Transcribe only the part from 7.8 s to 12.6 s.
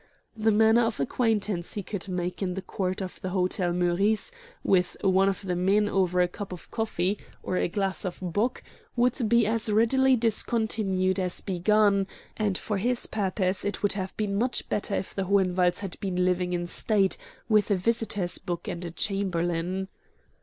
of bock would be as readily discontinued as begun, and